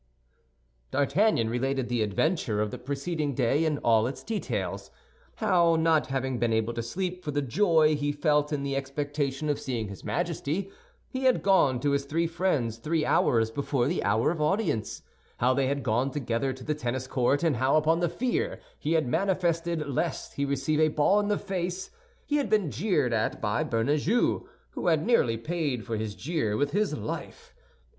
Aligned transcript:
D'Artagnan 0.89 1.47
related 1.47 1.87
the 1.87 2.01
adventure 2.01 2.59
of 2.59 2.71
the 2.71 2.79
preceding 2.79 3.35
day 3.35 3.63
in 3.65 3.77
all 3.77 4.07
its 4.07 4.23
details; 4.23 4.89
how, 5.35 5.75
not 5.75 6.07
having 6.07 6.39
been 6.39 6.51
able 6.51 6.73
to 6.73 6.81
sleep 6.81 7.23
for 7.23 7.29
the 7.29 7.43
joy 7.43 7.95
he 7.95 8.11
felt 8.11 8.51
in 8.51 8.63
the 8.63 8.75
expectation 8.75 9.47
of 9.47 9.59
seeing 9.59 9.89
his 9.89 10.03
Majesty, 10.03 10.71
he 11.07 11.25
had 11.25 11.43
gone 11.43 11.79
to 11.81 11.91
his 11.91 12.05
three 12.05 12.25
friends 12.25 12.77
three 12.77 13.05
hours 13.05 13.51
before 13.51 13.87
the 13.87 14.03
hour 14.03 14.31
of 14.31 14.41
audience; 14.41 15.03
how 15.37 15.53
they 15.53 15.67
had 15.67 15.83
gone 15.83 16.09
together 16.09 16.51
to 16.51 16.63
the 16.63 16.73
tennis 16.73 17.05
court, 17.05 17.43
and 17.43 17.57
how, 17.57 17.75
upon 17.77 17.99
the 17.99 18.09
fear 18.09 18.59
he 18.79 18.93
had 18.93 19.05
manifested 19.05 19.85
lest 19.87 20.33
he 20.33 20.45
receive 20.45 20.79
a 20.79 20.87
ball 20.87 21.19
in 21.19 21.27
the 21.27 21.37
face, 21.37 21.91
he 22.25 22.37
had 22.37 22.49
been 22.49 22.71
jeered 22.71 23.13
at 23.13 23.39
by 23.39 23.63
Bernajoux, 23.63 24.47
who 24.71 24.87
had 24.87 25.05
nearly 25.05 25.37
paid 25.37 25.85
for 25.85 25.95
his 25.95 26.15
jeer 26.15 26.57
with 26.57 26.71
his 26.71 26.97
life, 26.97 27.53
and 27.55 27.57
M. 27.57 27.79